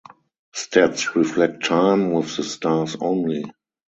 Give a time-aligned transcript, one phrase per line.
[0.51, 3.45] Stats reflect time with the Stars only.